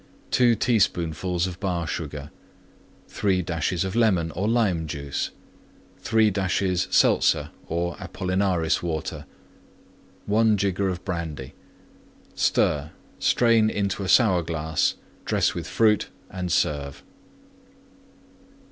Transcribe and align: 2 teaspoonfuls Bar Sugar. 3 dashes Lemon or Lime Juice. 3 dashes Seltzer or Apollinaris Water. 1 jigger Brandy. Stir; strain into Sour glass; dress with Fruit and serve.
2 0.31 0.55
teaspoonfuls 0.55 1.45
Bar 1.57 1.85
Sugar. 1.85 2.31
3 3.07 3.43
dashes 3.43 3.83
Lemon 3.95 4.31
or 4.31 4.47
Lime 4.47 4.87
Juice. 4.87 5.29
3 5.99 6.31
dashes 6.31 6.87
Seltzer 6.89 7.51
or 7.67 7.95
Apollinaris 7.99 8.81
Water. 8.81 9.27
1 10.25 10.57
jigger 10.57 10.91
Brandy. 11.05 11.53
Stir; 12.33 12.89
strain 13.19 13.69
into 13.69 14.07
Sour 14.07 14.41
glass; 14.41 14.95
dress 15.23 15.53
with 15.53 15.67
Fruit 15.67 16.07
and 16.31 16.51
serve. 16.51 17.03